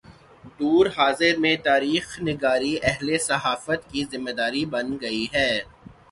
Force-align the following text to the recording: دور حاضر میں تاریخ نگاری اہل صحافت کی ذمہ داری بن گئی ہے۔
دور 0.59 0.85
حاضر 0.97 1.33
میں 1.37 1.55
تاریخ 1.63 2.05
نگاری 2.21 2.73
اہل 2.83 3.17
صحافت 3.19 3.81
کی 3.91 4.03
ذمہ 4.11 4.31
داری 4.39 4.63
بن 4.73 4.87
گئی 5.01 5.25
ہے۔ 5.33 5.51